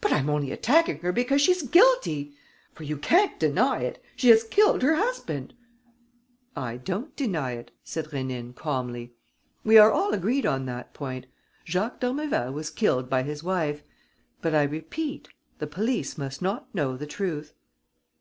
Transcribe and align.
"But 0.00 0.12
I'm 0.12 0.30
only 0.30 0.52
attacking 0.52 1.00
her 1.00 1.10
because 1.10 1.42
she's 1.42 1.64
guilty. 1.64 2.32
For 2.74 2.84
you 2.84 2.96
can't 2.96 3.40
deny 3.40 3.80
it: 3.80 4.00
she 4.14 4.28
has 4.28 4.44
killed 4.44 4.82
her 4.82 4.94
husband." 4.94 5.52
"I 6.54 6.76
don't 6.76 7.16
deny 7.16 7.54
it," 7.54 7.72
said 7.82 8.04
Rénine, 8.12 8.54
calmly. 8.54 9.14
"We 9.64 9.76
are 9.76 9.90
all 9.90 10.14
agreed 10.14 10.46
on 10.46 10.66
that 10.66 10.94
point. 10.94 11.26
Jacques 11.64 11.98
d'Ormeval 11.98 12.52
was 12.52 12.70
killed 12.70 13.10
by 13.10 13.24
his 13.24 13.42
wife. 13.42 13.82
But, 14.40 14.54
I 14.54 14.62
repeat, 14.62 15.28
the 15.58 15.66
police 15.66 16.16
must 16.16 16.40
not 16.40 16.72
know 16.72 16.96
the 16.96 17.06
truth." 17.08 17.52